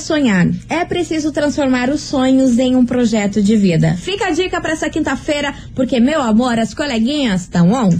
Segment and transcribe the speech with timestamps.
[0.00, 3.96] sonhar, é preciso transformar os sonhos em um projeto de vida.
[3.96, 7.90] Fica a dica para essa quinta-feira, porque, meu amor, as coleguinhas estão on.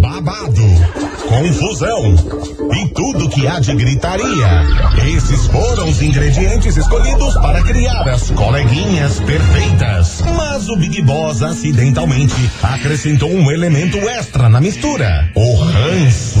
[0.00, 0.62] Babado,
[1.28, 2.14] confusão
[2.74, 4.64] e tudo que há de gritaria.
[5.14, 10.22] Esses foram os ingredientes escolhidos para criar as coleguinhas perfeitas.
[10.36, 16.40] Mas o Big Boss acidentalmente acrescentou um elemento extra na mistura: o ranço.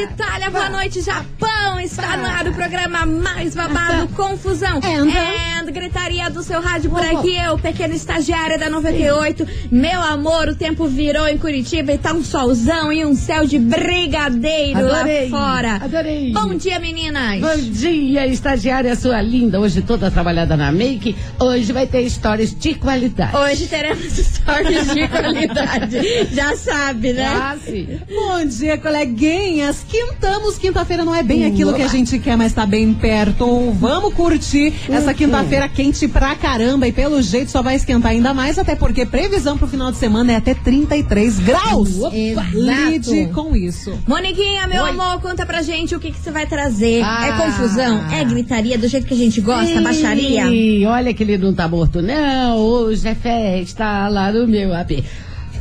[0.00, 0.50] Tarde Itália!
[0.50, 1.78] Boa noite Japão!
[1.80, 4.78] Está no ar o programa mais babado Confusão.
[4.78, 5.10] And?
[5.10, 9.46] And gritaria do seu rádio por aqui, eu, pequena estagiária da 98.
[9.70, 13.58] Meu amor, o tempo virou em Curitiba e tá um solzão e um céu de
[13.58, 15.74] brigadeiro Adorei, lá fora.
[15.76, 16.32] adorei.
[16.32, 17.40] Bom dia, meninas!
[17.40, 19.60] Bom dia, estagiária sua linda.
[19.60, 21.16] Hoje toda trabalhada na make.
[21.38, 23.36] Hoje vai ter histórias de qualidade.
[23.36, 26.34] Hoje teremos stories de qualidade.
[26.34, 27.26] Já sabe, né?
[27.26, 28.00] Ah, sim.
[28.08, 29.84] Bom dia, coleguinhas.
[29.90, 30.56] Quintamos.
[30.56, 33.72] Quinta-feira não é bem aquilo que a gente quer, mas tá bem perto.
[33.72, 38.58] Vamos curtir essa quinta-feira quente pra caramba e pelo jeito só vai esquentar ainda mais,
[38.58, 41.90] até porque previsão pro final de semana é até 33 graus.
[42.12, 42.48] Exato.
[42.54, 43.98] Lide com isso.
[44.06, 44.90] Moniquinha, meu Oi.
[44.90, 47.02] amor, conta pra gente o que que você vai trazer.
[47.02, 47.26] Ah.
[47.26, 48.10] É confusão?
[48.12, 49.80] É gritaria do jeito que a gente gosta?
[49.80, 50.46] Baixaria?
[50.46, 52.58] Ih, olha que ele não tá morto, não.
[52.58, 55.02] Hoje é festa lá no meu AP.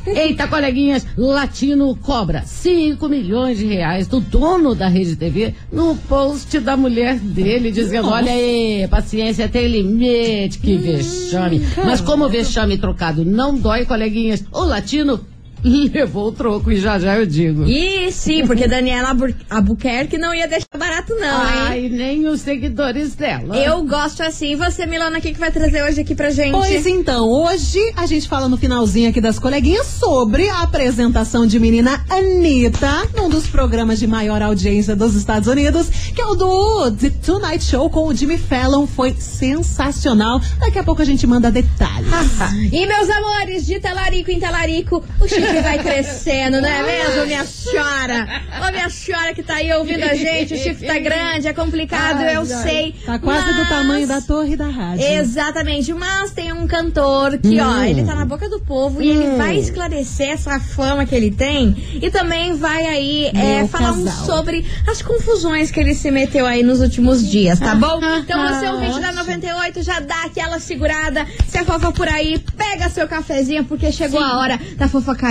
[0.06, 6.60] Eita, coleguinhas, Latino cobra 5 milhões de reais do dono da Rede TV no post
[6.60, 11.62] da mulher dele, dizendo: olha aí, paciência tem limite, que vexame.
[11.86, 15.20] Mas como o vexame trocado não dói, coleguinhas, o Latino
[15.94, 17.66] levou o troco e já já eu digo.
[17.66, 21.54] Ih, sim, porque Daniela Albu- Albuquerque não ia deixar barato, não, hein?
[21.68, 23.58] Ai, nem os seguidores dela.
[23.58, 24.52] Eu gosto assim.
[24.54, 26.52] E você, Milana, o que, que vai trazer hoje aqui pra gente?
[26.52, 31.60] Pois então, hoje a gente fala no finalzinho aqui das coleguinhas sobre a apresentação de
[31.60, 36.92] menina Anitta num dos programas de maior audiência dos Estados Unidos, que é o do
[36.92, 38.88] The Tonight Show com o Jimmy Fallon.
[38.88, 40.42] Foi sensacional.
[40.60, 42.10] Daqui a pouco a gente manda detalhes.
[42.72, 47.46] E meus amores, de talarico em talarico, o chifre vai crescendo, não é mesmo, minha
[47.46, 48.28] senhora?
[48.68, 52.22] Ô, minha senhora que tá aí ouvindo a gente, o chifre tá grande, é complicado,
[52.24, 52.96] eu sei.
[53.06, 55.06] Tá quase do mas- tamanho da torre da rádio.
[55.06, 59.36] Exatamente, mas tem um cantor que, ó, ele tá na boca do povo e ele
[59.38, 64.66] vai esclarecer essa fama que ele tem e também vai aí é, falar um sobre
[64.88, 68.00] as confusões que ele se meteu aí nos últimos dias, tá bom?
[68.20, 72.90] Então você, ouvinte da 98, já dá aquela segurada, se a fofa por aí, pega
[72.90, 74.88] seu cafezinho, porque chegou a hora da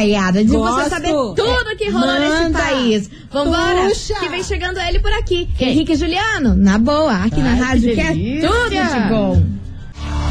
[0.09, 0.91] fofocaiada, de você Gosto.
[0.91, 2.59] saber tudo que rolou nesse Manda.
[2.59, 3.11] país.
[3.31, 4.15] Vambora, Puxa.
[4.15, 7.95] que vem chegando ele por aqui, Henrique Juliano, na boa, aqui na Ai, rádio, que
[7.95, 9.43] que é tudo de bom.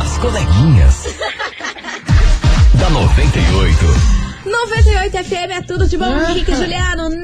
[0.02, 1.16] As coleguinhas.
[2.76, 3.78] da 98.
[4.46, 6.06] 98 FM é tudo de bom.
[6.30, 7.10] Henrique Juliano,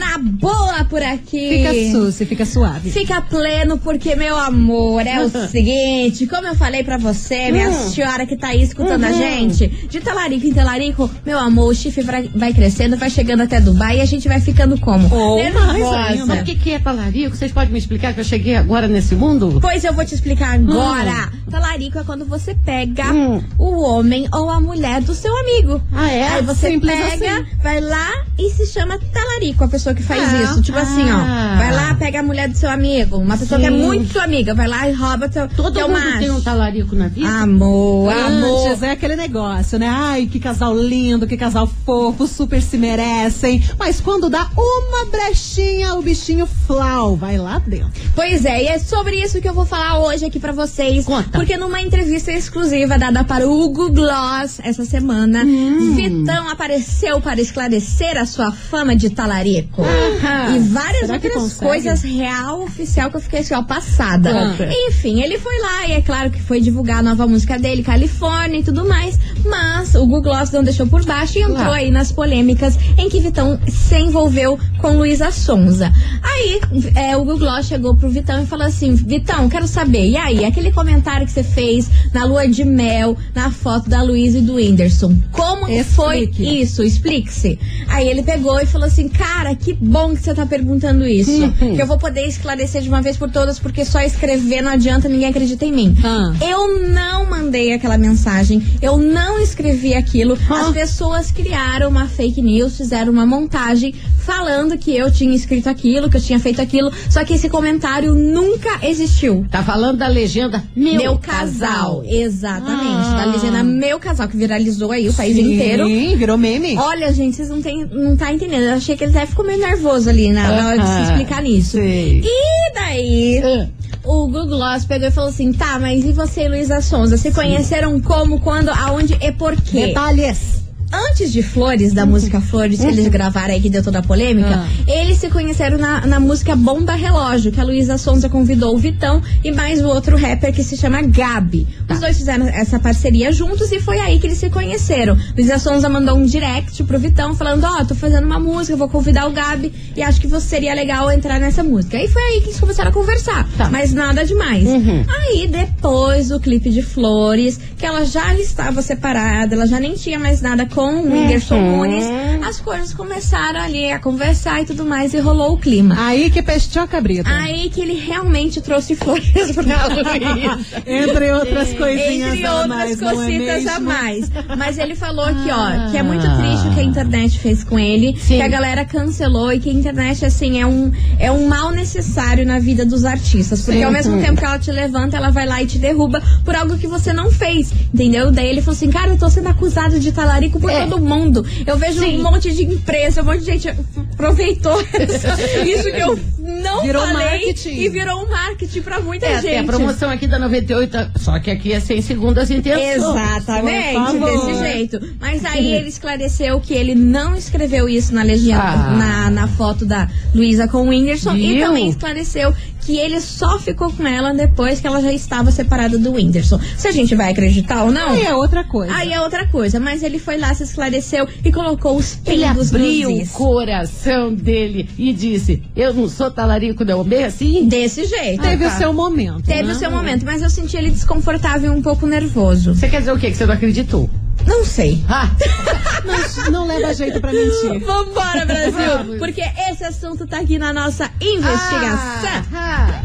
[1.18, 2.90] Fica suce, fica suave.
[2.92, 7.90] Fica pleno, porque, meu amor, é o seguinte, como eu falei pra você, minha Hum.
[7.90, 9.10] senhora que tá aí escutando Uhum.
[9.10, 12.04] a gente, de talarico em talarico, meu amor, o chifre
[12.36, 15.14] vai, crescendo, vai chegando até Dubai e a gente vai ficando como?
[15.14, 16.26] Ou mais.
[16.26, 17.36] Mas o que, que é talarico?
[17.36, 19.60] Vocês podem me explicar que eu cheguei agora nesse mundo?
[19.62, 21.32] Pois eu vou te explicar agora.
[21.50, 23.42] Talarico é quando você pega Hum.
[23.58, 25.82] o homem ou a mulher do seu amigo.
[25.92, 26.28] Ah, é?
[26.30, 27.46] Aí você Simples pega, assim.
[27.62, 30.42] vai lá e se chama talarico a pessoa que faz Ah.
[30.44, 30.62] isso.
[30.62, 31.16] Tipo assim, ó.
[31.18, 31.56] Ah.
[31.58, 33.18] Vai lá, pega a mulher do seu amigo.
[33.18, 33.78] Uma pessoa que é Sim.
[33.78, 34.54] muito sua amiga.
[34.54, 36.20] Vai lá e rouba teu, Todo mundo macho.
[36.20, 37.28] tem um talarico na vida?
[37.30, 38.68] Amor, amor.
[38.70, 39.88] Antes é aquele negócio, né?
[39.90, 43.64] Ai, que casal lindo, que casal fofo, super se merecem.
[43.80, 47.92] Mas quando dá uma brechinha, o bichinho flau vai lá dentro.
[48.16, 51.06] Pois é, e é sobre isso que eu vou falar hoje aqui pra vocês.
[51.06, 51.30] Conta.
[51.32, 55.94] Porque numa entrevista exclusiva dada para o Hugo Gloss essa semana, Hum.
[55.96, 59.82] Vitão apareceu para esclarecer a sua fama de talarico.
[60.24, 60.60] Ah, E
[61.02, 64.32] várias será outras coisas real oficial que eu fiquei assim, ó, passada.
[64.34, 64.70] Conta.
[64.88, 68.60] Enfim, ele foi lá e é claro que foi divulgar a nova música dele, Califórnia
[68.60, 69.20] e tudo mais.
[69.46, 71.74] Mas o Google Gloss não deixou por baixo e entrou Claro.
[71.74, 75.92] aí nas polêmicas em que Vitão se envolveu com Luísa Sonza.
[76.22, 76.60] Aí
[76.96, 80.46] é, o Google Gloss chegou pro Vitão e falou assim: Vitão, quero saber, e aí,
[80.46, 84.56] aquele comentário que você fez na lua de mel, na foto da Luísa e do
[84.56, 86.62] Whindersson, como como foi Explique.
[86.62, 86.84] isso?
[86.84, 87.60] Explique-se.
[87.88, 91.52] Aí ele pegou e falou assim: Cara, que bom que você tá perguntando isso.
[91.76, 95.08] que eu vou poder esclarecer de uma vez por todas, porque só escrever não adianta,
[95.08, 95.96] ninguém acredita em mim.
[96.04, 96.34] Ah.
[96.42, 100.38] Eu não mandei aquela mensagem, eu não escrevi aquilo.
[100.50, 106.10] As pessoas criaram uma fake news, fizeram uma montagem falando que eu tinha escrito aquilo,
[106.10, 106.92] que eu tinha feito aquilo.
[107.10, 109.46] Só que esse comentário nunca existiu.
[109.52, 112.04] Tá falando da legenda Meu, Meu, casal.
[112.06, 113.08] Exatamente.
[113.08, 113.26] Ah.
[113.26, 115.86] Da legenda Meu Casal, que viralizou aí o país Sim, inteiro.
[116.18, 116.78] virou meme.
[116.78, 118.64] Olha, gente, vocês não, tem, não tá entendendo.
[118.64, 121.42] Eu achei que ele até ficou meio nervoso ali na, na hora de se explicar
[121.42, 121.72] nisso.
[121.72, 122.22] Sei.
[122.24, 123.68] E daí, Ah.
[124.04, 127.18] o Google Gloss pegou e falou assim: tá, mas e você e Luísa Sonza?
[127.18, 129.88] Se conheceram como, quando, aonde e por quê?
[129.88, 130.63] Detalhes.
[130.94, 134.50] Antes de Flores, da música Flores, que eles gravaram aí, que deu toda a polêmica,
[134.64, 134.68] Ah.
[134.88, 139.22] eles se conheceram na, na música Bomba Relógio, que a Luísa Sonza convidou o Vitão
[139.44, 141.68] e mais o outro rapper que se chama Gabi.
[141.90, 145.18] Os dois fizeram essa parceria juntos e foi aí que eles se conheceram.
[145.36, 149.28] Luísa Sonza mandou um direct pro Vitão falando: Ó, tô fazendo uma música, vou convidar
[149.28, 151.98] o Gabi e acho que você seria legal entrar nessa música.
[151.98, 153.48] Aí foi aí que eles começaram a conversar.
[153.58, 153.70] Tá.
[153.70, 154.68] Mas nada demais.
[154.68, 160.18] Aí depois do clipe de Flores, que ela já estava separada, ela já nem tinha
[160.18, 162.06] mais nada com o Whindersson Nunes,
[162.48, 165.96] as coisas começaram ali a conversar e tudo mais e rolou o clima.
[166.00, 167.30] Aí que pestou a cabrita.
[167.30, 170.84] Aí que ele realmente trouxe flores pra Luísa.
[170.86, 174.32] Entre outras coisinhas Entre outras mais, não é cocitas a mais.
[174.58, 177.78] Mas ele falou aqui, ó, que é muito triste o que a internet fez com
[177.78, 178.38] ele, Sim.
[178.38, 182.46] que a galera cancelou e que a internet, assim, é um, é um mal necessário
[182.46, 183.62] na vida dos artistas.
[183.62, 183.84] Porque Sim.
[183.84, 186.78] ao mesmo tempo que ela te levanta, ela vai lá e te derruba por algo
[186.78, 187.72] que você não fez.
[187.94, 188.32] Entendeu?
[188.32, 190.86] Daí ele falou assim, cara, eu tô sendo acusado de talarico por É.
[190.88, 191.46] todo mundo.
[191.66, 192.20] Eu vejo Sim.
[192.20, 193.70] um monte de empresa, um monte de gente
[194.14, 194.80] aproveitou
[195.66, 197.70] isso que eu não Virou falei marketing.
[197.70, 199.44] e virou um marketing pra muita É, gente.
[199.44, 202.96] tem a promoção aqui da 98, só que aqui é sem segundas intenções.
[202.96, 205.00] Exatamente, desse jeito.
[205.20, 208.92] Mas aí ele esclareceu que ele não escreveu isso na legenda, Ah.
[208.92, 211.36] na, na foto da Luísa com o Whindersson.
[211.36, 211.68] E Viu?
[211.68, 212.54] também esclareceu
[212.86, 216.60] que ele só ficou com ela depois que ela já estava separada do Whindersson.
[216.78, 218.10] Se a gente vai acreditar ou não.
[218.10, 218.94] Aí é outra coisa.
[218.96, 222.70] Aí é outra coisa, mas ele foi lá, se esclareceu e colocou os Ele pingos
[222.74, 227.04] abriu nos o coração dele e disse: Eu não sou talarico, não.
[227.04, 227.68] Bem assim?
[227.68, 228.42] Desse jeito.
[228.42, 228.78] Teve Ah, o tá.
[228.78, 229.44] seu momento.
[229.44, 229.74] Teve né?
[229.74, 232.76] o seu momento, mas eu senti ele desconfortável e um pouco nervoso.
[232.76, 233.32] Você quer dizer o quê?
[233.32, 234.10] Que você não acreditou?
[234.46, 235.04] Não sei.
[235.10, 235.30] Ah,
[236.06, 237.80] Não, não leva jeito pra mentir.
[237.86, 238.98] Vambora, Brasil!
[238.98, 239.18] Vamos.
[239.18, 242.46] Porque esse assunto tá aqui na nossa investigação.
[242.54, 243.02] ah,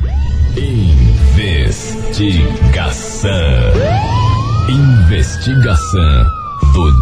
[2.29, 3.31] Investigação.
[4.69, 6.38] Investigação do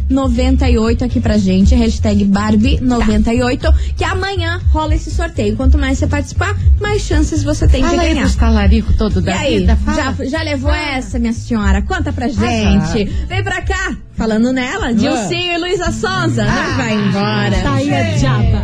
[0.09, 5.55] Barbie98 aqui pra gente, hashtag Barbie98, que amanhã rola esse sorteio.
[5.55, 8.23] Quanto mais você participar, mais chances você tem de Fala aí ganhar.
[8.25, 9.75] dos talarico todo E da aí, vida.
[9.77, 9.97] Fala.
[10.17, 11.81] já, já levou essa, minha senhora?
[11.81, 13.05] Conta pra gente.
[13.27, 16.43] Vem pra cá, falando nela, Dilcinho e Luísa Sonza.
[16.45, 17.61] Não vai embora.
[17.61, 18.63] Tá aí a diaba.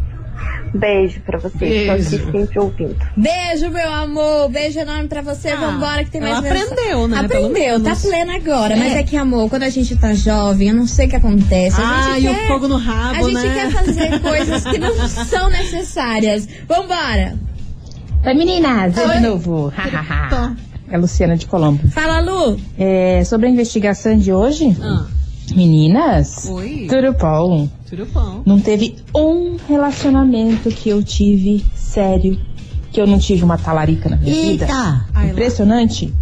[0.75, 2.17] Beijo pra vocês, tô Beijo.
[2.17, 2.97] aqui sempre ouvindo.
[3.17, 4.49] Beijo, meu amor.
[4.51, 5.49] Beijo enorme pra você.
[5.49, 8.77] Ah, Vambora que tem mais aprendeu, né, Aprendeu, tá plena agora.
[8.77, 8.99] Mas É.
[9.01, 11.77] é que, amor, quando a gente tá jovem, eu não sei o que acontece.
[11.81, 13.55] Ah, gente e o fogo no rabo, A gente né?
[13.55, 16.49] quer fazer coisas que não são necessárias.
[16.69, 17.35] Vambora.
[18.25, 19.73] Oi meninas, eu de novo.
[20.31, 20.91] Tô.
[20.93, 21.89] É a Luciana de Colombo.
[21.89, 22.57] Fala, Lu.
[22.79, 25.07] É, sobre a investigação de hoje, Ah,
[25.57, 26.87] meninas, oi.
[26.89, 27.69] tudo bom?
[28.47, 32.39] Não teve um relacionamento que eu tive sério,
[32.93, 34.67] que eu não tive uma talarica na minha vida.
[35.15, 35.33] Ai, lá.
[35.33, 36.13] Impressionante.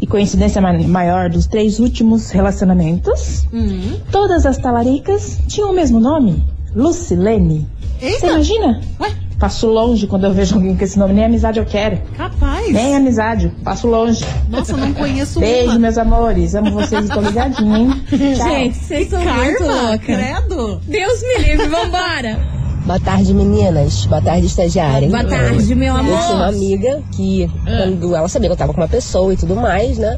[0.00, 3.92] E coincidência ma- maior dos três últimos relacionamentos, Hum.
[4.10, 6.42] todas as talaricas tinham o mesmo nome,
[6.74, 7.66] Lucilene.
[7.98, 8.80] Você Eita, imagina?
[9.00, 9.10] Ué?
[9.38, 11.98] Passo longe quando eu vejo alguém com esse nome, nem amizade eu quero.
[12.16, 12.72] capaz.
[12.72, 14.24] Nem amizade, passo longe.
[14.48, 15.78] Nossa, eu não conheço Beijo, uma.
[15.80, 16.54] meus amores.
[16.54, 18.02] Amo vocês, estou ligadinha, hein?
[18.10, 20.00] Gente, vocês são muito loucas.
[20.06, 20.80] credo.
[20.86, 22.38] Deus me livre, vambora.
[22.86, 24.06] Boa tarde, meninas.
[24.06, 25.08] Boa tarde, estagiária.
[25.08, 26.48] Boa tarde, meu Eu tinha uma amor.
[26.54, 30.16] amiga que, quando ela sabia que eu tava com uma pessoa e tudo mais, né?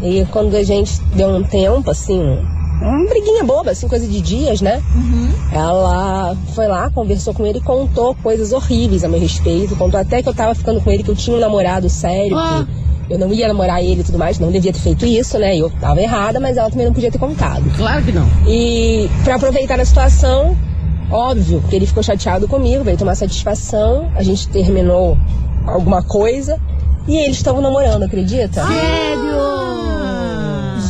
[0.00, 2.38] E quando a gente deu um tempo, assim,
[2.80, 4.82] uma briguinha boba, assim, coisa de dias, né?
[5.52, 9.76] Ela foi lá, conversou com ele e contou coisas horríveis a meu respeito.
[9.76, 12.66] Contou até que eu tava ficando com ele, que eu tinha um namorado sério, Ah.
[13.06, 14.38] que eu não ia namorar ele e tudo mais.
[14.38, 15.56] Não devia ter feito isso, né?
[15.56, 17.62] Eu tava errada, mas ela também não podia ter contado.
[17.76, 18.26] Claro que não.
[18.46, 20.56] E pra aproveitar a situação,
[21.10, 25.16] óbvio que ele ficou chateado comigo, veio tomar satisfação, a gente terminou
[25.66, 26.58] alguma coisa
[27.06, 28.62] e eles estavam namorando, acredita?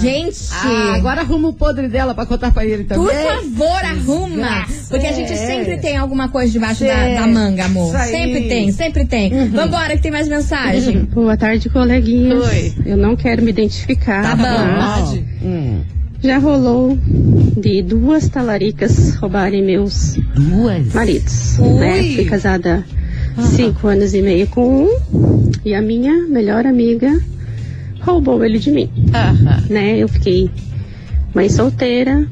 [0.04, 0.38] Gente.
[0.52, 3.06] Ah, agora arruma o podre dela pra contar pra ele também.
[3.06, 4.66] Por favor, arruma.
[4.88, 5.36] Porque a gente É.
[5.36, 7.96] sempre tem alguma coisa debaixo da, da manga, amor.
[7.98, 9.48] Sempre tem, sempre tem.
[9.48, 11.04] Vambora, que tem mais mensagem.
[11.12, 12.46] Boa tarde, coleguinhas.
[12.48, 12.74] Oi.
[12.86, 14.22] Eu não quero me identificar.
[14.22, 14.42] Tá bom.
[14.44, 15.80] mas Hum.
[16.22, 20.92] Já rolou de duas talaricas roubarem meus Duas.
[20.94, 21.58] maridos.
[21.58, 21.68] Ui.
[21.80, 22.02] Né?
[22.14, 22.82] Fui casada
[23.54, 27.20] cinco anos e meio com um e a minha melhor amiga
[28.04, 28.90] roubou ele de mim.
[29.12, 29.62] Aham.
[29.68, 29.98] Né?
[29.98, 30.50] Eu fiquei
[31.34, 32.26] mãe solteira.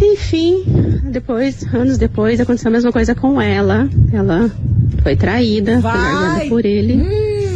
[0.00, 0.62] Enfim,
[1.10, 3.88] depois, anos depois, aconteceu a mesma coisa com ela.
[4.12, 4.50] Ela
[5.02, 6.12] foi traída, foi Vai.
[6.14, 7.02] largada por ele.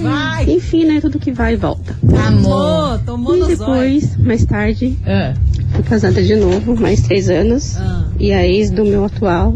[0.02, 0.50] Vai.
[0.50, 1.00] Enfim, né?
[1.00, 1.94] Tudo que vai e volta.
[2.26, 2.98] Amor.
[3.06, 5.34] Tomou, E depois, mais tarde, Ah.
[5.72, 7.76] fui casada de novo, mais três anos.
[7.76, 8.06] Ah.
[8.18, 9.54] E a ex do meu atual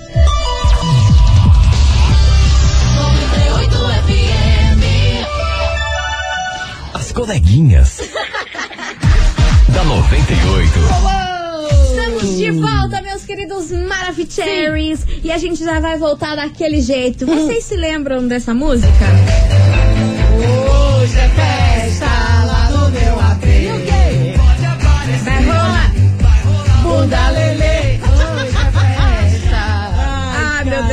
[7.12, 7.99] Coleguinhas.
[9.69, 10.71] da 98.
[11.90, 15.07] Estamos de volta, meus queridos Maravicheries.
[15.23, 17.26] E a gente já vai voltar daquele jeito.
[17.26, 18.88] Vocês se lembram dessa música?
[20.37, 23.45] Hoje é festa lá no meu AP.
[23.45, 24.35] E o quê?
[25.25, 25.92] Vai rolar.
[26.83, 27.62] Bunda lelê.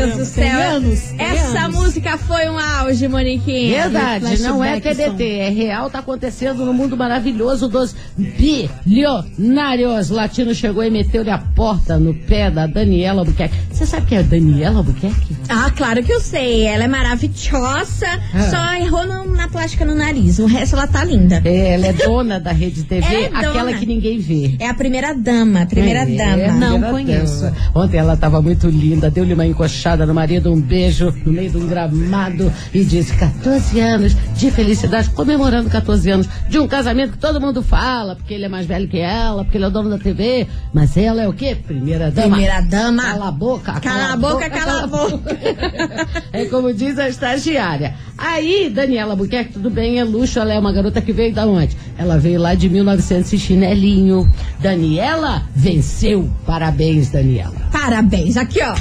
[0.05, 0.43] Deus do céu.
[0.43, 1.13] Tem anos.
[1.17, 1.75] É Essa anos.
[1.77, 3.83] música foi um auge, Moniquinha.
[3.83, 10.09] Verdade, não é TDT, é real, tá acontecendo no mundo maravilhoso dos bilionários.
[10.09, 13.55] Latino chegou e meteu-lhe a porta no pé da Daniela Albuquerque.
[13.71, 15.35] Você sabe quem é a Daniela Albuquerque?
[15.47, 16.63] Ah, claro que eu sei.
[16.65, 18.07] Ela é maravilhosa.
[18.33, 18.41] Ah.
[18.49, 20.39] Só errou no- na plástica no nariz.
[20.39, 21.41] O resto ela tá linda.
[21.45, 23.49] É, ela é dona da Rede TV, É dona.
[23.49, 24.55] aquela que ninguém vê.
[24.59, 26.53] É a primeira dama, a primeira É, dama.
[26.59, 27.41] Não primeira conheço.
[27.41, 27.55] dama.
[27.75, 31.57] Ontem ela estava muito linda, deu-lhe uma encoxada no marido, um beijo no meio de
[31.57, 37.17] um gramado e disse 14 anos de felicidade, comemorando 14 anos de um casamento que
[37.17, 39.89] todo mundo fala, porque ele é mais velho que ela, porque ele é o dono
[39.89, 41.55] da TV, mas ela é o quê?
[41.55, 42.29] Primeira dama.
[42.29, 43.03] Primeira dama.
[43.03, 43.79] Cala a boca.
[43.79, 45.37] Cala a boca, cala a boca.
[46.33, 47.95] é como diz a estagiária.
[48.17, 51.75] Aí, Daniela Buquerque, tudo bem, é luxo, ela é uma garota que veio da onde?
[51.97, 54.29] Ela veio lá de 1900 e chinelinho.
[54.59, 56.29] Daniela venceu.
[56.45, 57.55] Parabéns, Daniela.
[57.71, 58.37] Parabéns.
[58.37, 58.75] Aqui, ó.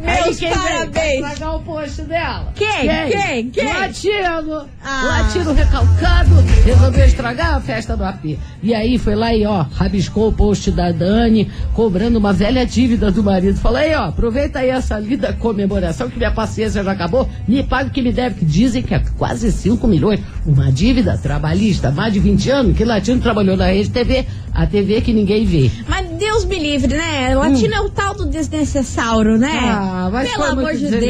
[0.00, 1.14] Meus quem parabéns.
[1.14, 2.52] estragar o post dela?
[2.54, 2.88] Quem?
[3.10, 3.50] Quem?
[3.50, 3.64] Quem?
[3.64, 4.66] Latino.
[4.82, 5.02] Ah.
[5.04, 6.30] Latino recalcado
[6.64, 8.38] resolveu estragar a festa do AP.
[8.62, 13.10] E aí foi lá e ó, rabiscou o post da Dani, cobrando uma velha dívida
[13.10, 13.58] do marido.
[13.58, 17.88] Falou aí, ó, aproveita aí essa linda comemoração que minha paciência já acabou, me paga
[17.88, 20.20] o que me deve, que dizem que é quase 5 milhões.
[20.46, 25.00] Uma dívida trabalhista, mais de 20 anos, que Latino trabalhou na Rede TV, a TV
[25.00, 25.70] que ninguém vê.
[25.86, 26.09] Mas
[26.40, 27.34] Deus me livre, né?
[27.34, 29.58] Latino é o tal do desnecessário, né?
[29.70, 31.00] Ah, mas Pelo amor de Deus.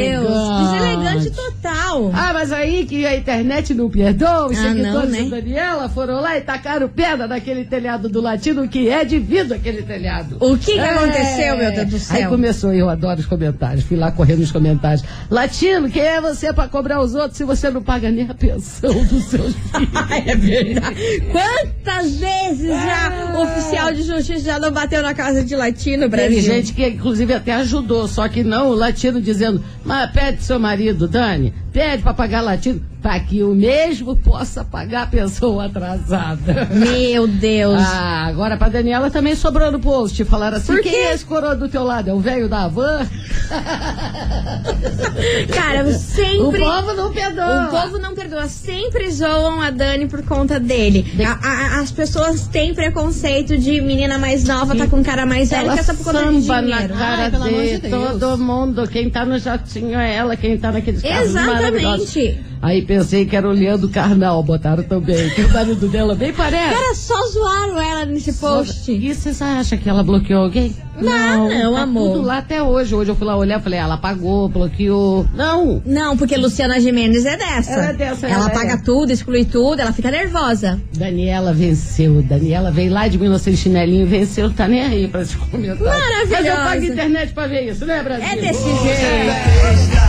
[0.71, 1.31] deselegante.
[1.31, 2.11] Total.
[2.13, 5.23] Ah, mas aí que a internet não perdoa, os Ah, não, seguidores né?
[5.23, 9.55] da Daniela foram lá e tacaram pedra naquele telhado do latino, que é de vidro
[9.55, 10.37] aquele telhado.
[10.39, 12.17] O que que aconteceu, meu Deus do céu?
[12.17, 15.03] Aí começou, eu adoro os comentários, fui lá correndo nos comentários.
[15.29, 18.91] Latino, quem é você pra cobrar os outros se você não paga nem a pensão
[19.05, 20.25] dos seus filhos?
[20.27, 20.95] é verdade.
[21.31, 26.29] Quantas vezes já o oficial de justiça já não bateu na casa de latino, Brasil?
[26.29, 30.59] Teve gente que inclusive até ajudou, só que não o latino dizendo, mas pede seu
[30.59, 36.67] marido, Dani, pede pra pagar latino, pra que o mesmo possa pagar a pensão atrasada.
[36.71, 37.81] Meu Deus.
[37.93, 40.23] Ah, agora pra Daniela também sobrou no post.
[40.25, 42.09] Falaram assim: Por quem é esse coroa do teu lado?
[42.09, 43.05] É o velho da van?
[45.53, 46.61] Cara, sempre.
[46.63, 47.67] O povo não perdoa.
[47.67, 48.47] O povo não perdoa.
[48.47, 51.05] Sempre zoam a Dani por conta dele.
[51.25, 55.61] A- a- as pessoas têm preconceito de menina mais nova tá com cara mais velha
[55.61, 56.93] Ela que essa por conta de samba na dinheiro.
[56.93, 58.19] cara Ai, pelo amor de Deus.
[58.19, 58.87] todo mundo.
[58.87, 62.39] Quem tá no jatinho é ela, quem tá naqueles carros Exatamente.
[62.61, 65.29] Aí pensei que era o Leandro Carnal, botaram também.
[65.31, 66.75] Que o marido dela bem parece.
[66.75, 68.91] Cara, só zoaram ela nesse post.
[68.91, 70.75] E você acha que ela bloqueou alguém?
[71.01, 72.13] Não, não, tá amor.
[72.13, 72.93] tudo lá até hoje.
[72.95, 75.25] Hoje eu fui lá olhar e falei, ela apagou, bloqueou.
[75.33, 75.81] Não.
[75.85, 77.71] Não, porque Luciana Gimenez é dessa.
[77.71, 78.77] Ela é dessa, Ela ela apaga é.
[78.77, 80.79] tudo, exclui tudo, ela fica nervosa.
[80.95, 82.21] Daniela venceu.
[82.21, 84.51] Daniela veio lá de 1900 chinelinho e venceu.
[84.51, 85.77] Tá nem aí pra se comentar.
[85.79, 86.29] Maravilhosa.
[86.31, 88.25] Mas eu pago internet pra ver isso, né, Brasil?
[88.27, 90.00] É desse jeito.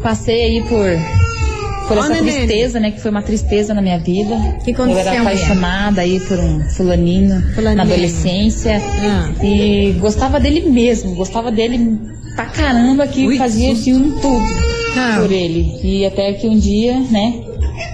[0.03, 0.87] passei aí por
[1.89, 2.33] por essa neném.
[2.47, 2.91] tristeza, né?
[2.93, 4.35] Que foi uma tristeza na minha vida.
[4.65, 5.21] Que Eu aconteceu, era mulher?
[5.35, 7.77] apaixonada aí por um fulaninho, Fulaninho.
[7.77, 8.81] na adolescência.
[9.05, 9.31] Ah.
[9.45, 11.99] E gostava dele mesmo, gostava dele
[12.37, 14.45] pra caramba, que Ui, fazia de um tudo
[14.97, 15.19] Ah.
[15.21, 15.79] por ele.
[15.83, 17.35] E até que um dia, né?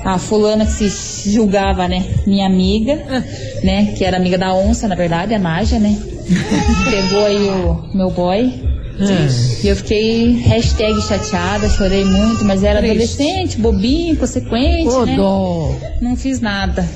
[0.05, 2.05] A fulana que se julgava, né?
[2.27, 3.23] Minha amiga, Ah.
[3.65, 3.95] né?
[3.97, 5.97] Que era amiga da onça, na verdade, a Nádia, né?
[6.91, 8.53] Pegou aí o meu boy.
[9.63, 12.93] E eu fiquei hashtag chateada, chorei muito, mas era Triste.
[12.93, 15.17] adolescente, bobinho, consequente, Ô, né?
[15.17, 15.71] dó.
[16.01, 16.89] Não fiz nada.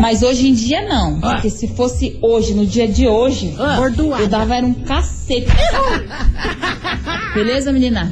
[0.00, 1.18] Mas hoje em dia não.
[1.22, 1.32] Ah.
[1.34, 4.22] Porque se fosse hoje, no dia de hoje, Bordoada.
[4.22, 5.48] eu dava era um cacete.
[7.34, 8.10] Beleza, menina?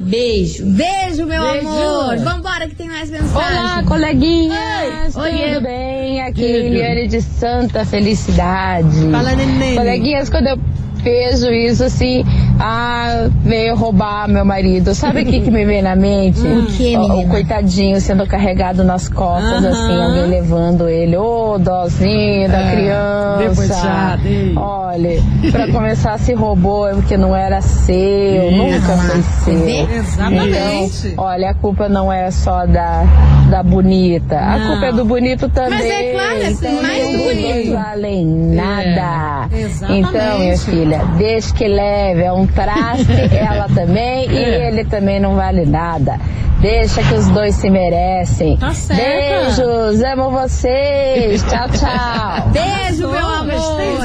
[0.00, 0.64] Beijo.
[0.66, 1.66] Beijo, meu Beijo.
[1.68, 2.16] amor.
[2.18, 3.34] Vambora que tem mais mensagem.
[3.36, 5.16] Olá, coleguinhas!
[5.16, 5.30] Oi.
[5.54, 6.22] Tudo bem?
[6.22, 6.66] Aqui é.
[6.66, 9.10] Eliane de Santa Felicidade.
[9.10, 9.76] Fala, neném.
[9.76, 10.58] Coleguinhas, quando eu
[11.02, 12.24] vejo isso assim,
[12.60, 14.94] ah, veio roubar meu marido.
[14.94, 16.40] Sabe o que, que me vem na mente?
[16.54, 17.14] O quê, o, menina?
[17.16, 19.70] o coitadinho sendo carregado nas costas, Aham.
[19.70, 21.16] assim, alguém levando ele.
[21.16, 24.18] Ô, dozinho da É, criança.
[24.56, 29.90] Olha, pra começar, se roubou é porque não era seu, nunca foi seu.
[29.90, 31.08] Exatamente.
[31.08, 33.02] Então, olha, a culpa não é só da,
[33.50, 34.38] da bonita.
[34.38, 34.70] A Não.
[34.72, 35.70] culpa é do bonito também.
[35.78, 37.42] Mas é claro, é então, mais dos bonito.
[37.42, 38.82] dois valem nada.
[38.82, 38.94] É,
[39.64, 40.08] exatamente.
[40.08, 42.22] Então, minha filha, deixa que leve.
[42.22, 44.68] É um traste, ela também, e É.
[44.68, 46.18] ele também não vale nada.
[46.64, 48.56] Deixa que os dois se merecem.
[48.56, 49.02] Tá certa.
[49.02, 51.42] Beijos, amo vocês.
[51.44, 52.48] Tchau, tchau.
[52.52, 54.00] Beijo, meu amor.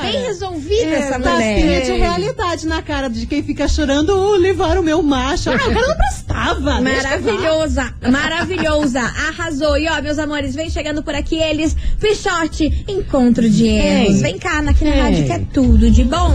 [0.00, 1.82] Bem resolvida essa mulher.
[1.82, 5.50] de realidade na cara de quem fica chorando, "Uh, levaram o meu macho.
[5.50, 6.80] Ah, o cara não prestava.
[6.80, 9.76] Maravilhosa, maravilhosa, arrasou.
[9.76, 14.14] E ó, meus amores, vem chegando por aqui eles, Pichote, Encontro de Erros.
[14.16, 14.22] Ei.
[14.22, 15.00] Vem cá, na Ei.
[15.00, 16.34] rádio que é tudo de bom.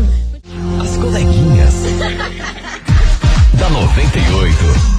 [0.80, 1.74] As coleguinhas.
[3.58, 4.99] da 98.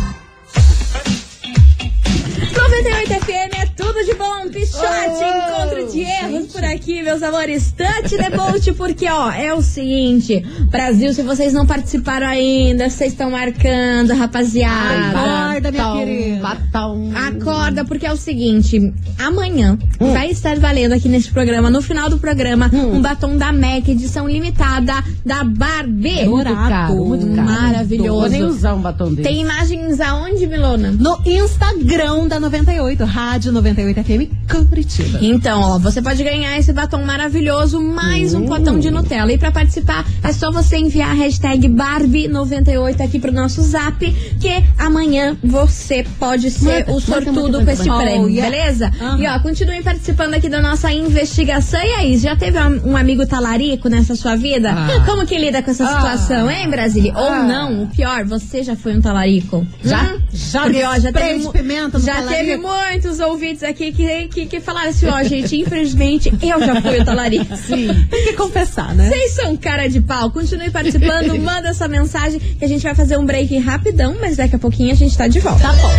[3.11, 7.73] 98 FM é tudo de bom, Pichote, Encontro de Erros por aqui, meus amores.
[7.73, 13.31] The boat, porque ó, é o seguinte, Brasil, se vocês não participaram ainda, vocês estão
[13.31, 15.19] marcando, rapaziada.
[15.19, 16.41] Acorda, minha querida.
[16.43, 17.11] batom.
[17.15, 22.19] Acorda, porque é o seguinte: amanhã vai estar valendo aqui nesse programa, no final do
[22.19, 26.27] programa, um batom da MAC, edição limitada da Barbie.
[26.27, 27.49] Muito caro, muito caro.
[27.49, 28.21] Maravilhoso.
[28.21, 29.23] Vou nem usar um batom desse.
[29.23, 30.91] Tem imagens aonde, Milona?
[30.91, 34.31] No Instagram da 98, Rádio 98 FM
[34.69, 35.19] Curitiba.
[35.23, 39.33] Então, ó, você pode ganhar esse batom maravilhoso, mais um potão de Nutella.
[39.33, 44.05] E pra participar, é só você enviar a hashtag Barbie98 aqui pro nosso zap,
[44.41, 48.91] que amanhã você pode ser Manda, o sortudo manda, com esse prêmio, beleza?
[49.01, 49.19] Aham.
[49.21, 51.81] E ó, continuem participando aqui da nossa investigação.
[51.81, 54.71] E aí, já teve um, um amigo talarico nessa sua vida?
[54.73, 55.05] Ah.
[55.07, 55.89] Como que lida com essa Ah.
[55.97, 57.13] situação, hein, Brasília?
[57.17, 57.43] Ou Ah.
[57.43, 59.67] não, o pior, você já foi um talarico?
[59.85, 60.03] Já?
[60.15, 60.21] Hum?
[60.33, 62.35] Já Porque, ó, já teve, pimenta no já talarico?
[62.45, 67.01] teve muitos ouvintes aqui que, que, que falaram assim, ó, gente, infelizmente eu já fui
[67.01, 67.57] o talarico.
[67.57, 68.07] Sim.
[68.11, 69.09] Tem que confessar, né?
[69.09, 70.31] Vocês são cara de pau.
[70.31, 74.57] Continue participando, manda essa mensagem que a gente vai fazer um break rapidão, mas daqui
[74.57, 75.63] a pouquinho a gente tá de volta.
[75.63, 75.91] Tá bom.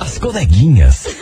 [0.00, 1.06] As coleguinhas.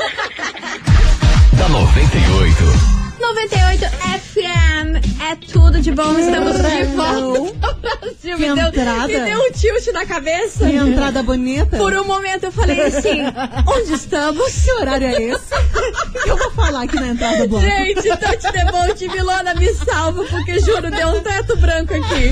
[1.56, 3.03] da 98.
[3.24, 3.84] 98
[4.20, 7.74] FM é tudo de bom, estamos de volta.
[7.80, 9.08] Brasil, me, deu, entrada.
[9.08, 10.66] me deu um tilt na cabeça.
[10.66, 11.76] Que entrada bonita.
[11.78, 13.22] Por um momento eu falei assim,
[13.66, 14.52] onde estamos?
[14.62, 15.54] Que horário é esse?
[16.26, 17.64] Eu vou falar aqui na entrada do bloco?
[17.64, 22.30] Gente, Tati Debolt, Milona, me salva, porque juro, deu um teto branco aqui.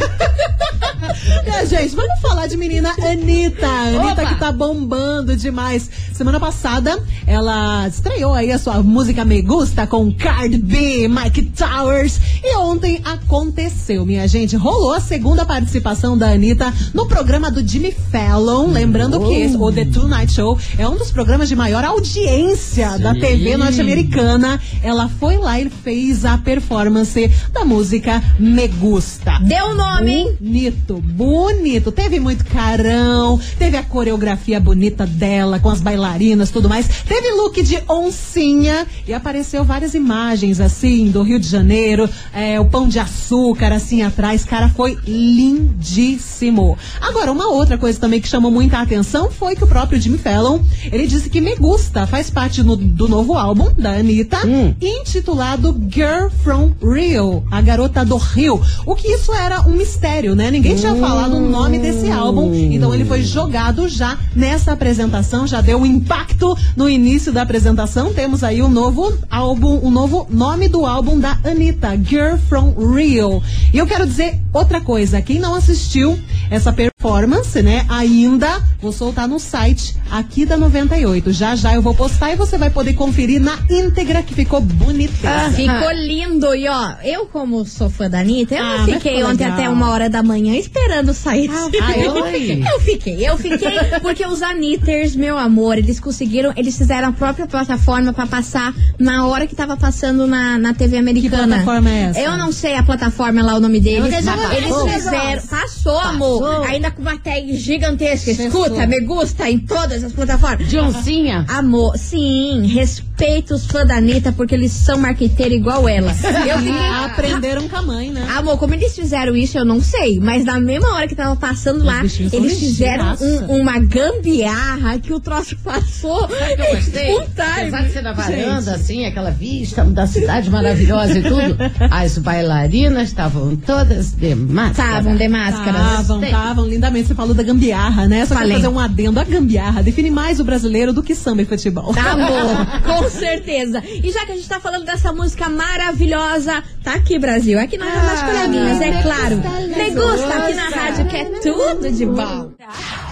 [1.46, 3.66] É, gente, vamos falar de menina Anitta.
[3.66, 4.26] Anitta Opa!
[4.26, 5.90] que tá bombando demais.
[6.12, 10.76] Semana passada, ela estreou aí a sua música Me Gusta com Cardi B,
[11.08, 12.20] Mike Towers.
[12.42, 14.56] E ontem aconteceu, minha gente.
[14.56, 18.72] Rolou a segunda participação da Anitta no programa do Jimmy Fallon.
[18.72, 23.14] Lembrando que esse, o The Tonight Show é um dos programas de maior audiência da
[23.14, 24.60] TV norte-americana.
[24.82, 29.38] Ela foi lá e fez a performance da música Me Gusta.
[29.40, 30.36] Deu o nome, hein?
[30.40, 31.92] Bonito, bonito.
[31.92, 36.88] Teve muito carão, teve a coreografia bonita dela, com as bailarinas tudo mais.
[37.06, 40.71] Teve look de oncinha e apareceu várias imagens assim
[41.12, 44.44] do Rio de Janeiro, é, o pão de açúcar assim atrás.
[44.44, 46.76] Cara, foi lindíssimo.
[47.00, 50.60] Agora, uma outra coisa também que chamou muita atenção foi que o próprio Jimmy Fallon,
[50.90, 54.38] ele disse que Me Gusta faz parte no- do novo álbum da Anitta,
[54.80, 58.60] intitulado Girl from Rio, a garota do Rio.
[58.86, 60.50] O que isso era um mistério, né?
[60.50, 65.60] Ninguém tinha falado o nome desse álbum, então ele foi jogado já nessa apresentação, já
[65.60, 68.12] deu um impacto no início da apresentação.
[68.12, 72.36] Temos aí o um novo álbum, o um novo nome do álbum da Anitta, Girl
[72.48, 73.42] from Rio.
[73.72, 76.18] E eu quero dizer outra coisa, quem não assistiu
[76.50, 76.72] essa
[77.02, 81.32] performance, né, ainda vou soltar no site aqui da 98.
[81.32, 85.12] Já já eu vou postar e você vai poder conferir na íntegra que ficou bonita.
[85.28, 86.54] Ah, ficou lindo.
[86.54, 89.52] E ó, eu como sou fã da Anitta, eu Ah, fiquei ontem legal.
[89.58, 91.50] até uma hora da manhã esperando sair.
[91.50, 97.12] ah, eu fiquei, eu fiquei, porque os Anitters, meu amor, eles conseguiram, eles fizeram a
[97.12, 101.48] própria plataforma pra passar na hora que tava passando na, na TV americana.
[101.56, 102.20] plataforma é essa?
[102.20, 104.12] Eu não sei a plataforma lá, o nome deles.
[104.12, 104.88] Eles passou.
[104.88, 106.66] fizeram, passou, amor.
[106.66, 108.30] Ainda com uma tag gigantesca.
[108.30, 110.68] Escuta, me gusta em todas as plataformas.
[110.68, 111.44] Dioncinha.
[111.48, 113.11] Amor, sim, respeito
[113.52, 116.10] os fãs da Anitta porque eles são marqueteiros igual ela.
[116.46, 116.72] Eu fiquei.
[117.04, 118.26] Aprenderam com a mãe, né?
[118.36, 120.18] Amor, como eles fizeram isso, eu não sei.
[120.18, 125.20] Mas na mesma hora que tava passando lá, eles fizeram um- uma gambiarra que o
[125.20, 126.28] troço passou.
[126.28, 127.06] Sabe que eu gostei?
[127.12, 127.60] Full time.
[127.68, 131.56] Apesar de ser na varanda, assim, aquela vista da cidade maravilhosa e tudo,
[131.90, 134.88] as bailarinas estavam todas de máscara.
[134.90, 136.00] Estavam de máscaras.
[136.00, 137.08] Estavam, estavam, lindamente.
[137.08, 138.24] Você falou da gambiarra, né?
[138.26, 138.54] Só Falei.
[138.56, 139.20] fazer um adendo.
[139.20, 141.92] A gambiarra define mais o brasileiro do que samba e futebol.
[141.94, 142.66] Tá bom,
[143.02, 143.82] com certeza.
[143.86, 147.58] E já que a gente tá falando dessa música maravilhosa, tá aqui, Brasil.
[147.58, 149.36] Aqui na Rádio das Coleguinhas, é claro.
[149.36, 152.52] Me gusta aqui na rádio, que é tudo de bom.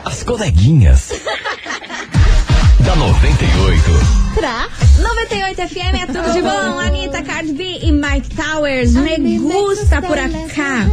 [0.04, 1.12] As coleguinhas.
[2.84, 4.29] da 98.
[4.34, 6.78] 98 FM é tudo de bom.
[6.78, 8.92] Anitta, Cardi B e Mike Towers.
[8.94, 10.86] Me gusta por acá.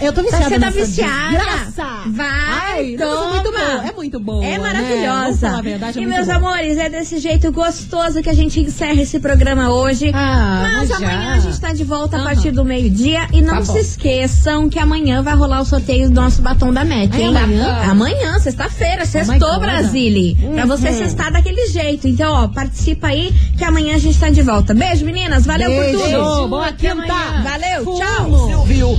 [0.00, 1.38] Eu tô viciada Você tá viciada?
[1.38, 1.98] desgraça.
[2.06, 3.58] Vai, Ai, mas é muito.
[3.88, 4.44] É muito boa.
[4.44, 4.58] É né?
[4.58, 5.50] Maravilhosa.
[5.58, 9.18] a verdade, é e meus amores, é desse jeito gostoso que a gente encerra esse
[9.18, 10.10] programa hoje.
[10.14, 10.96] Ah, Mas já.
[10.96, 13.26] amanhã a gente tá de volta a partir do meio-dia.
[13.32, 13.78] E não Tá se bom.
[13.78, 17.36] esqueçam que amanhã vai rolar o sorteio do nosso batom da MEC, É hein?
[17.36, 17.82] amanhã?
[17.90, 19.60] Amanhã, sexta-feira, sextou, God.
[19.60, 20.36] Brasile.
[20.54, 22.06] Pra você sextar daquele jeito.
[22.08, 24.74] Então, ó, participa aí que amanhã a gente tá de volta.
[24.74, 25.46] Beijo, meninas.
[25.46, 25.98] Valeu Beijo.
[25.98, 26.48] por tudo.
[26.48, 27.42] Boa quinta.
[27.42, 27.98] Valeu, Fumo.
[27.98, 28.30] tchau.
[28.30, 28.98] Você ouviu?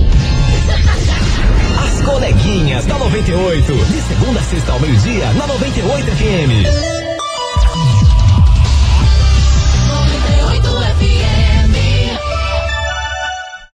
[1.84, 3.72] As coleguinhas da 98.
[3.72, 6.99] De segunda a sexta ao meio-dia, na 98 FM.